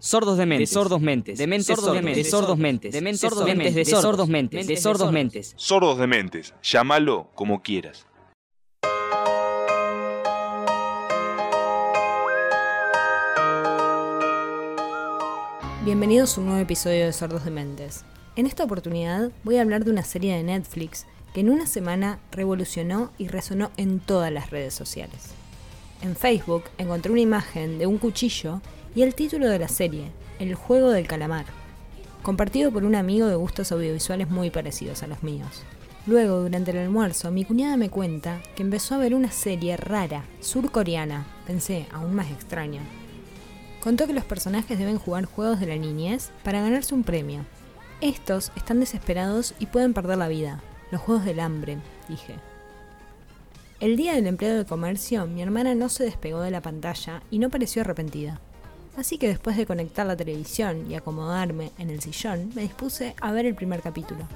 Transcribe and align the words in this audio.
Sordos 0.00 0.38
de 0.38 0.46
mentes, 0.46 0.70
sordos 0.70 1.00
mentes, 1.00 1.38
dementes 1.38 1.66
sordos 1.66 1.92
de 1.92 2.02
mentes, 2.02 2.30
sordos 2.30 2.56
mentes, 2.56 2.92
dementes 2.92 3.20
sordos 3.20 3.44
mentes, 3.44 3.74
de 3.74 3.84
sordos 3.84 4.28
mentes, 4.28 4.66
de 4.68 4.76
sordos 4.76 5.10
mentes. 5.10 5.54
Sordos 5.56 5.98
de 5.98 6.06
mentes, 6.06 6.54
llámalo 6.62 7.32
como 7.34 7.62
quieras. 7.62 8.06
Bienvenidos 15.84 16.38
a 16.38 16.42
un 16.42 16.46
nuevo 16.46 16.62
episodio 16.62 17.06
de 17.06 17.12
Sordos 17.12 17.44
de 17.44 17.50
Mentes. 17.50 18.04
En 18.36 18.46
esta 18.46 18.62
oportunidad 18.62 19.32
voy 19.42 19.56
a 19.56 19.62
hablar 19.62 19.84
de 19.84 19.90
una 19.90 20.04
serie 20.04 20.36
de 20.36 20.44
Netflix 20.44 21.06
que 21.34 21.40
en 21.40 21.50
una 21.50 21.66
semana 21.66 22.20
revolucionó 22.30 23.10
y 23.18 23.26
resonó 23.26 23.72
en 23.76 23.98
todas 23.98 24.30
las 24.30 24.50
redes 24.50 24.74
sociales. 24.74 25.32
En 26.02 26.14
Facebook 26.14 26.62
encontré 26.78 27.10
una 27.10 27.20
imagen 27.20 27.80
de 27.80 27.88
un 27.88 27.98
cuchillo 27.98 28.62
y 28.98 29.02
el 29.02 29.14
título 29.14 29.48
de 29.48 29.60
la 29.60 29.68
serie, 29.68 30.10
El 30.40 30.56
juego 30.56 30.90
del 30.90 31.06
calamar, 31.06 31.44
compartido 32.24 32.72
por 32.72 32.82
un 32.82 32.96
amigo 32.96 33.28
de 33.28 33.36
gustos 33.36 33.70
audiovisuales 33.70 34.28
muy 34.28 34.50
parecidos 34.50 35.04
a 35.04 35.06
los 35.06 35.22
míos. 35.22 35.62
Luego, 36.04 36.40
durante 36.40 36.72
el 36.72 36.78
almuerzo, 36.78 37.30
mi 37.30 37.44
cuñada 37.44 37.76
me 37.76 37.90
cuenta 37.90 38.42
que 38.56 38.64
empezó 38.64 38.96
a 38.96 38.98
ver 38.98 39.14
una 39.14 39.30
serie 39.30 39.76
rara, 39.76 40.24
surcoreana, 40.40 41.28
pensé, 41.46 41.86
aún 41.92 42.12
más 42.12 42.28
extraña. 42.32 42.80
Contó 43.84 44.08
que 44.08 44.14
los 44.14 44.24
personajes 44.24 44.76
deben 44.76 44.98
jugar 44.98 45.26
juegos 45.26 45.60
de 45.60 45.66
la 45.66 45.76
niñez 45.76 46.32
para 46.42 46.60
ganarse 46.60 46.92
un 46.92 47.04
premio. 47.04 47.42
Estos 48.00 48.50
están 48.56 48.80
desesperados 48.80 49.54
y 49.60 49.66
pueden 49.66 49.94
perder 49.94 50.18
la 50.18 50.26
vida. 50.26 50.60
Los 50.90 51.02
juegos 51.02 51.24
del 51.24 51.38
hambre, 51.38 51.78
dije. 52.08 52.34
El 53.78 53.96
día 53.96 54.14
del 54.14 54.26
empleado 54.26 54.58
de 54.58 54.66
comercio, 54.66 55.24
mi 55.28 55.40
hermana 55.40 55.76
no 55.76 55.88
se 55.88 56.02
despegó 56.02 56.40
de 56.40 56.50
la 56.50 56.62
pantalla 56.62 57.22
y 57.30 57.38
no 57.38 57.48
pareció 57.48 57.82
arrepentida. 57.82 58.40
Así 58.98 59.16
que 59.16 59.28
después 59.28 59.56
de 59.56 59.64
conectar 59.64 60.04
la 60.04 60.16
televisión 60.16 60.90
y 60.90 60.96
acomodarme 60.96 61.70
en 61.78 61.88
el 61.88 62.00
sillón, 62.00 62.50
me 62.56 62.62
dispuse 62.62 63.14
a 63.20 63.30
ver 63.30 63.46
el 63.46 63.54
primer 63.54 63.80
capítulo. 63.80 64.26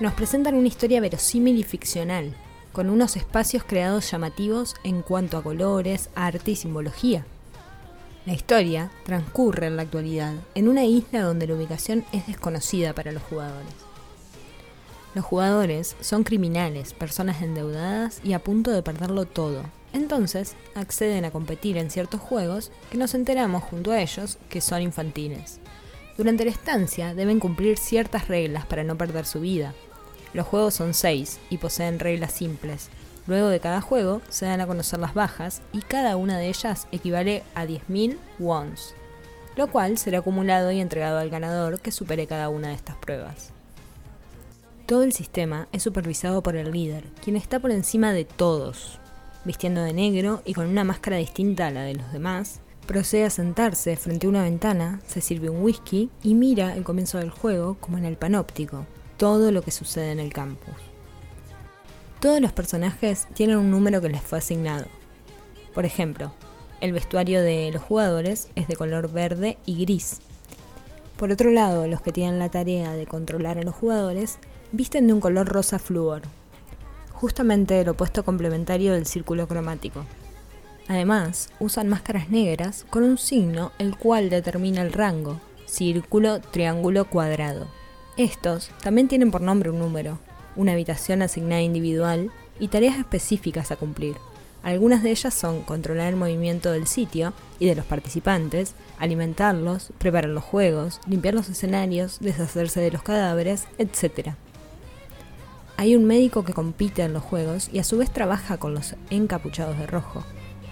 Nos 0.00 0.12
presentan 0.14 0.56
una 0.56 0.66
historia 0.66 1.00
verosímil 1.00 1.56
y 1.56 1.62
ficcional, 1.62 2.34
con 2.72 2.90
unos 2.90 3.16
espacios 3.16 3.62
creados 3.62 4.10
llamativos 4.10 4.74
en 4.82 5.02
cuanto 5.02 5.38
a 5.38 5.44
colores, 5.44 6.10
arte 6.16 6.50
y 6.50 6.56
simbología. 6.56 7.24
La 8.26 8.32
historia 8.32 8.90
transcurre 9.04 9.66
en 9.66 9.76
la 9.76 9.82
actualidad, 9.82 10.32
en 10.54 10.68
una 10.68 10.84
isla 10.84 11.20
donde 11.20 11.46
la 11.46 11.56
ubicación 11.56 12.06
es 12.10 12.26
desconocida 12.26 12.94
para 12.94 13.12
los 13.12 13.22
jugadores. 13.22 13.74
Los 15.14 15.26
jugadores 15.26 15.94
son 16.00 16.24
criminales, 16.24 16.94
personas 16.94 17.42
endeudadas 17.42 18.20
y 18.24 18.32
a 18.32 18.38
punto 18.38 18.70
de 18.70 18.82
perderlo 18.82 19.26
todo. 19.26 19.64
Entonces 19.92 20.56
acceden 20.74 21.26
a 21.26 21.32
competir 21.32 21.76
en 21.76 21.90
ciertos 21.90 22.18
juegos 22.18 22.72
que 22.90 22.96
nos 22.96 23.14
enteramos 23.14 23.62
junto 23.62 23.92
a 23.92 24.00
ellos 24.00 24.38
que 24.48 24.62
son 24.62 24.80
infantiles. 24.80 25.60
Durante 26.16 26.46
la 26.46 26.50
estancia 26.50 27.14
deben 27.14 27.40
cumplir 27.40 27.76
ciertas 27.76 28.28
reglas 28.28 28.64
para 28.64 28.84
no 28.84 28.96
perder 28.96 29.26
su 29.26 29.40
vida. 29.40 29.74
Los 30.32 30.46
juegos 30.46 30.72
son 30.72 30.94
seis 30.94 31.40
y 31.50 31.58
poseen 31.58 31.98
reglas 31.98 32.32
simples, 32.32 32.88
Luego 33.26 33.48
de 33.48 33.60
cada 33.60 33.80
juego 33.80 34.20
se 34.28 34.46
dan 34.46 34.60
a 34.60 34.66
conocer 34.66 35.00
las 35.00 35.14
bajas 35.14 35.62
y 35.72 35.80
cada 35.80 36.16
una 36.16 36.36
de 36.38 36.48
ellas 36.48 36.86
equivale 36.92 37.42
a 37.54 37.64
10.000 37.64 38.18
wons, 38.38 38.94
lo 39.56 39.68
cual 39.68 39.96
será 39.96 40.18
acumulado 40.18 40.70
y 40.72 40.80
entregado 40.80 41.18
al 41.18 41.30
ganador 41.30 41.80
que 41.80 41.90
supere 41.90 42.26
cada 42.26 42.50
una 42.50 42.68
de 42.68 42.74
estas 42.74 42.96
pruebas. 42.96 43.50
Todo 44.86 45.02
el 45.02 45.14
sistema 45.14 45.68
es 45.72 45.82
supervisado 45.82 46.42
por 46.42 46.56
el 46.56 46.70
líder, 46.70 47.04
quien 47.22 47.36
está 47.36 47.58
por 47.58 47.70
encima 47.70 48.12
de 48.12 48.26
todos. 48.26 48.98
Vistiendo 49.46 49.82
de 49.82 49.94
negro 49.94 50.42
y 50.44 50.52
con 50.52 50.66
una 50.66 50.84
máscara 50.84 51.16
distinta 51.16 51.68
a 51.68 51.70
la 51.70 51.82
de 51.82 51.94
los 51.94 52.12
demás, 52.12 52.60
procede 52.86 53.24
a 53.24 53.30
sentarse 53.30 53.96
frente 53.96 54.26
a 54.26 54.30
una 54.30 54.42
ventana, 54.42 55.00
se 55.06 55.22
sirve 55.22 55.48
un 55.48 55.62
whisky 55.62 56.10
y 56.22 56.34
mira 56.34 56.76
el 56.76 56.84
comienzo 56.84 57.16
del 57.16 57.30
juego 57.30 57.78
como 57.80 57.96
en 57.96 58.04
el 58.04 58.18
panóptico, 58.18 58.84
todo 59.16 59.50
lo 59.50 59.62
que 59.62 59.70
sucede 59.70 60.12
en 60.12 60.20
el 60.20 60.34
campus. 60.34 60.93
Todos 62.24 62.40
los 62.40 62.52
personajes 62.52 63.28
tienen 63.34 63.58
un 63.58 63.70
número 63.70 64.00
que 64.00 64.08
les 64.08 64.22
fue 64.22 64.38
asignado. 64.38 64.86
Por 65.74 65.84
ejemplo, 65.84 66.32
el 66.80 66.94
vestuario 66.94 67.42
de 67.42 67.70
los 67.70 67.82
jugadores 67.82 68.48
es 68.54 68.66
de 68.66 68.76
color 68.76 69.12
verde 69.12 69.58
y 69.66 69.84
gris. 69.84 70.20
Por 71.18 71.30
otro 71.30 71.50
lado, 71.50 71.86
los 71.86 72.00
que 72.00 72.12
tienen 72.12 72.38
la 72.38 72.48
tarea 72.48 72.94
de 72.94 73.04
controlar 73.04 73.58
a 73.58 73.62
los 73.62 73.74
jugadores 73.74 74.38
visten 74.72 75.06
de 75.06 75.12
un 75.12 75.20
color 75.20 75.46
rosa 75.46 75.78
flúor, 75.78 76.22
justamente 77.12 77.78
el 77.78 77.90
opuesto 77.90 78.24
complementario 78.24 78.94
del 78.94 79.04
círculo 79.04 79.46
cromático. 79.46 80.06
Además, 80.88 81.50
usan 81.60 81.90
máscaras 81.90 82.30
negras 82.30 82.86
con 82.88 83.02
un 83.02 83.18
signo 83.18 83.70
el 83.78 83.98
cual 83.98 84.30
determina 84.30 84.80
el 84.80 84.94
rango, 84.94 85.42
círculo, 85.66 86.40
triángulo, 86.40 87.04
cuadrado. 87.04 87.66
Estos 88.16 88.70
también 88.82 89.08
tienen 89.08 89.30
por 89.30 89.42
nombre 89.42 89.68
un 89.68 89.78
número, 89.78 90.18
una 90.56 90.72
habitación 90.72 91.22
asignada 91.22 91.62
individual 91.62 92.30
y 92.58 92.68
tareas 92.68 92.98
específicas 92.98 93.70
a 93.70 93.76
cumplir. 93.76 94.16
Algunas 94.62 95.02
de 95.02 95.10
ellas 95.10 95.34
son 95.34 95.62
controlar 95.62 96.08
el 96.08 96.16
movimiento 96.16 96.72
del 96.72 96.86
sitio 96.86 97.34
y 97.58 97.66
de 97.66 97.74
los 97.74 97.84
participantes, 97.84 98.74
alimentarlos, 98.98 99.92
preparar 99.98 100.30
los 100.30 100.42
juegos, 100.42 101.00
limpiar 101.06 101.34
los 101.34 101.50
escenarios, 101.50 102.18
deshacerse 102.20 102.80
de 102.80 102.90
los 102.90 103.02
cadáveres, 103.02 103.66
etc. 103.76 104.30
Hay 105.76 105.94
un 105.94 106.06
médico 106.06 106.44
que 106.44 106.54
compite 106.54 107.02
en 107.02 107.12
los 107.12 107.22
juegos 107.22 107.68
y 107.72 107.78
a 107.78 107.84
su 107.84 107.98
vez 107.98 108.10
trabaja 108.10 108.56
con 108.56 108.72
los 108.72 108.94
encapuchados 109.10 109.78
de 109.78 109.86
rojo, 109.86 110.24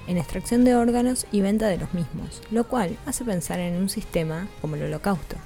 en 0.06 0.16
extracción 0.16 0.65
de 0.65 0.75
órganos 0.75 1.26
y 1.31 1.42
venta 1.42 1.69
de 1.69 1.76
los 1.76 1.92
mismos, 1.92 2.41
lo 2.50 2.65
cual 2.65 2.97
hace 3.04 3.25
pensar 3.25 3.60
en 3.60 3.76
un 3.76 3.91
sistema 3.91 4.48
como 4.62 4.76
el 4.76 4.84
holocausto. 4.84 5.37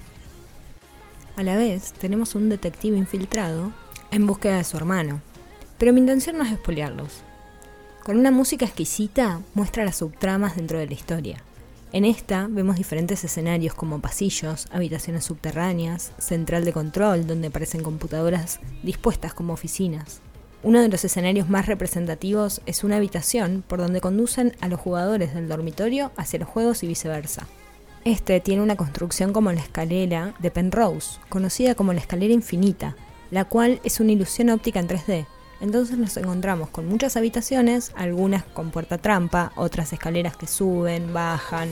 A 1.37 1.43
la 1.43 1.57
vez, 1.57 1.93
tenemos 1.95 2.35
un 2.35 2.49
detective 2.49 2.97
infiltrado 2.97 3.73
en 4.11 4.27
búsqueda 4.27 4.59
de 4.59 4.65
su 4.65 4.77
hermano. 4.77 5.21
Pero 5.79 5.93
mi 5.93 6.01
intención 6.01 6.39
no 6.39 6.45
es 6.45 6.53
espolearlos. 6.53 7.23
Con 8.05 8.19
una 8.19 8.31
música 8.31 8.65
exquisita 8.65 9.41
muestra 9.55 9.85
las 9.85 9.97
subtramas 9.97 10.57
dentro 10.57 10.79
de 10.79 10.87
la 10.87 10.95
historia. 10.95 11.43
En 11.93 12.05
esta 12.05 12.47
vemos 12.51 12.77
diferentes 12.77 13.25
escenarios 13.25 13.75
como 13.75 14.01
pasillos, 14.01 14.67
habitaciones 14.71 15.25
subterráneas, 15.25 16.13
central 16.19 16.65
de 16.65 16.73
control 16.73 17.27
donde 17.27 17.49
aparecen 17.49 17.83
computadoras 17.83 18.61
dispuestas 18.83 19.35
como 19.35 19.53
oficinas. 19.53 20.21
Uno 20.63 20.81
de 20.81 20.89
los 20.89 21.05
escenarios 21.05 21.49
más 21.49 21.67
representativos 21.67 22.61
es 22.67 22.83
una 22.83 22.97
habitación 22.97 23.63
por 23.67 23.79
donde 23.79 24.01
conducen 24.01 24.57
a 24.61 24.69
los 24.69 24.81
jugadores 24.81 25.35
del 25.35 25.49
dormitorio 25.49 26.11
hacia 26.17 26.41
los 26.41 26.49
juegos 26.49 26.83
y 26.83 26.89
viceversa. 26.89 27.47
Este 28.05 28.41
tiene 28.41 28.63
una 28.63 28.77
construcción 28.77 29.33
como 29.33 29.53
la 29.53 29.61
escalera 29.61 30.35
de 30.39 30.51
Penrose, 30.51 31.19
conocida 31.29 31.75
como 31.75 31.93
la 31.93 32.01
escalera 32.01 32.35
infinita, 32.35 32.95
la 33.31 33.45
cual 33.45 33.81
es 33.85 34.01
una 34.01 34.13
ilusión 34.13 34.51
óptica 34.51 34.81
en 34.81 34.89
3D. 34.89 35.27
Entonces 35.61 35.97
nos 35.97 36.17
encontramos 36.17 36.69
con 36.69 36.87
muchas 36.87 37.17
habitaciones, 37.17 37.93
algunas 37.97 38.45
con 38.45 38.71
puerta 38.71 38.99
trampa, 38.99 39.53
otras 39.57 39.93
escaleras 39.93 40.37
que 40.37 40.47
suben, 40.47 41.13
bajan. 41.15 41.69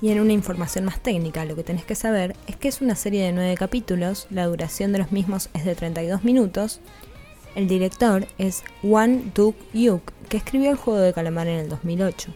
Y 0.00 0.10
en 0.10 0.20
una 0.20 0.34
información 0.34 0.84
más 0.84 1.00
técnica, 1.00 1.46
lo 1.46 1.56
que 1.56 1.64
tenés 1.64 1.86
que 1.86 1.94
saber 1.94 2.36
es 2.46 2.56
que 2.56 2.68
es 2.68 2.82
una 2.82 2.94
serie 2.94 3.24
de 3.24 3.32
9 3.32 3.54
capítulos, 3.54 4.26
la 4.28 4.44
duración 4.46 4.92
de 4.92 4.98
los 4.98 5.12
mismos 5.12 5.48
es 5.54 5.64
de 5.64 5.74
32 5.74 6.24
minutos. 6.24 6.80
El 7.54 7.68
director 7.68 8.26
es 8.36 8.64
Wan 8.82 9.32
Duk-yuk, 9.34 10.02
que 10.28 10.36
escribió 10.36 10.70
el 10.70 10.76
juego 10.76 11.00
de 11.00 11.14
calamar 11.14 11.46
en 11.48 11.60
el 11.60 11.68
2008. 11.70 12.34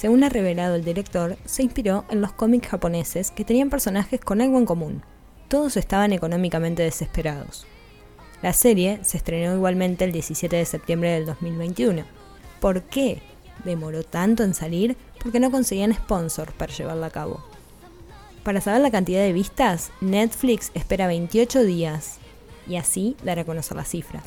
Según 0.00 0.24
ha 0.24 0.30
revelado 0.30 0.76
el 0.76 0.82
director, 0.82 1.36
se 1.44 1.62
inspiró 1.62 2.06
en 2.08 2.22
los 2.22 2.32
cómics 2.32 2.68
japoneses 2.68 3.30
que 3.30 3.44
tenían 3.44 3.68
personajes 3.68 4.18
con 4.18 4.40
algo 4.40 4.56
en 4.56 4.64
común. 4.64 5.02
Todos 5.48 5.76
estaban 5.76 6.14
económicamente 6.14 6.82
desesperados. 6.82 7.66
La 8.40 8.54
serie 8.54 9.00
se 9.02 9.18
estrenó 9.18 9.54
igualmente 9.54 10.06
el 10.06 10.12
17 10.12 10.56
de 10.56 10.64
septiembre 10.64 11.10
del 11.10 11.26
2021. 11.26 12.04
¿Por 12.60 12.84
qué 12.84 13.20
demoró 13.62 14.02
tanto 14.02 14.42
en 14.42 14.54
salir? 14.54 14.96
Porque 15.22 15.38
no 15.38 15.50
conseguían 15.50 15.92
sponsor 15.92 16.54
para 16.54 16.72
llevarla 16.72 17.08
a 17.08 17.10
cabo. 17.10 17.44
Para 18.42 18.62
saber 18.62 18.80
la 18.80 18.90
cantidad 18.90 19.20
de 19.20 19.34
vistas, 19.34 19.90
Netflix 20.00 20.70
espera 20.72 21.08
28 21.08 21.62
días 21.64 22.16
y 22.66 22.76
así 22.76 23.18
dar 23.22 23.38
a 23.38 23.44
conocer 23.44 23.76
las 23.76 23.90
cifras 23.90 24.24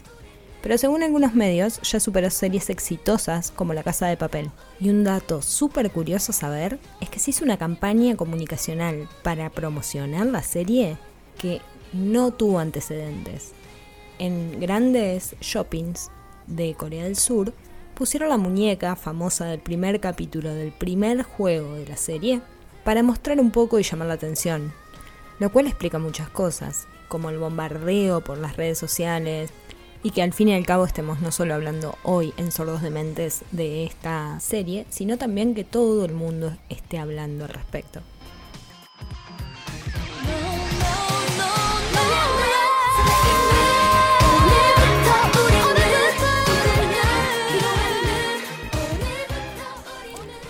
pero 0.64 0.78
según 0.78 1.04
algunos 1.04 1.36
medios 1.36 1.82
ya 1.82 2.00
superó 2.00 2.30
series 2.30 2.70
exitosas 2.70 3.52
como 3.52 3.74
La 3.74 3.84
Casa 3.84 4.08
de 4.08 4.16
Papel. 4.16 4.50
Y 4.80 4.90
un 4.90 5.04
dato 5.04 5.42
súper 5.42 5.92
curioso 5.92 6.32
saber 6.32 6.80
es 7.02 7.10
que 7.10 7.20
se 7.20 7.32
hizo 7.32 7.44
una 7.44 7.58
campaña 7.58 8.16
comunicacional 8.16 9.10
para 9.24 9.50
promocionar 9.50 10.26
la 10.26 10.42
serie 10.42 10.98
que 11.38 11.60
no 11.92 12.32
tuvo 12.32 12.60
antecedentes. 12.60 13.52
En 14.20 14.62
grandes 14.62 15.36
shoppings 15.42 16.10
de 16.48 16.74
Corea 16.76 17.04
del 17.04 17.18
Sur 17.18 17.54
pusieron 17.94 18.30
la 18.30 18.38
muñeca 18.38 18.96
famosa 18.96 19.46
del 19.48 19.60
primer 19.60 20.00
capítulo 20.00 20.56
del 20.56 20.72
primer 20.72 21.24
juego 21.24 21.74
de 21.74 21.88
la 21.88 21.98
serie 21.98 22.42
para 22.86 23.04
mostrar 23.04 23.42
un 23.42 23.52
poco 23.52 23.80
y 23.80 23.84
llamar 23.84 24.08
la 24.08 24.14
atención, 24.14 24.72
lo 25.40 25.52
cual 25.52 25.68
explica 25.68 26.00
muchas 26.00 26.30
cosas, 26.30 26.88
como 27.10 27.30
el 27.30 27.38
bombardeo 27.38 28.22
por 28.22 28.38
las 28.38 28.56
redes 28.56 28.78
sociales, 28.78 29.52
y 30.04 30.12
que 30.12 30.22
al 30.22 30.34
fin 30.34 30.50
y 30.50 30.54
al 30.54 30.66
cabo 30.66 30.86
estemos 30.86 31.22
no 31.22 31.32
solo 31.32 31.56
hablando 31.56 31.98
hoy 32.04 32.34
en 32.38 32.52
Sordos 32.52 32.82
de 32.82 32.92
Mentes 32.92 33.44
de 33.52 33.86
esta 33.86 34.40
serie, 34.42 34.86
sino 34.90 35.18
también 35.18 35.56
que 35.56 35.64
todo 35.64 36.06
el 36.06 36.14
mundo 36.14 36.56
esté 36.70 37.00
hablando 37.00 37.46
al 37.46 37.50
respecto. 37.50 38.02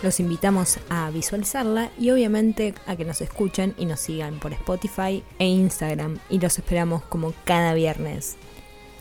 Los 0.02 0.20
invitamos 0.20 0.80
a 0.90 1.10
visualizarla 1.12 1.90
y 1.98 2.10
obviamente 2.10 2.74
a 2.88 2.98
que 2.98 3.06
nos 3.06 3.22
escuchen 3.22 3.74
y 3.78 3.86
nos 3.86 4.02
sigan 4.02 4.38
por 4.40 4.52
Spotify 4.52 5.24
e 5.40 5.46
Instagram 5.46 6.20
y 6.30 6.40
los 6.40 6.58
esperamos 6.60 7.04
como 7.04 7.34
cada 7.46 7.74
viernes. 7.74 8.36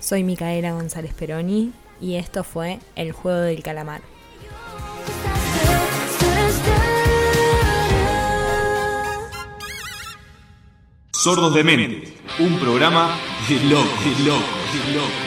Soy 0.03 0.25
Micaela 0.25 0.73
González 0.73 1.15
Peroni 1.15 1.73
y 2.01 2.17
esto 2.17 2.43
fue 2.43 2.81
El 2.97 3.13
Juego 3.13 3.39
del 3.39 3.63
Calamar. 3.63 4.03
Sordos 11.13 11.55
de 11.55 11.63
Mente, 11.63 12.15
un 12.41 12.59
programa 12.59 13.17
de 13.49 13.55
loco, 13.71 13.89
de 14.03 14.25
loco, 14.25 14.43
de 14.73 14.93
loco, 14.93 15.23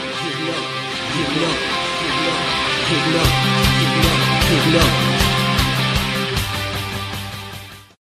de 1.16 1.24
loco, 1.40 1.64
de 2.90 2.98
loco, 4.74 5.10
de. 5.10 5.15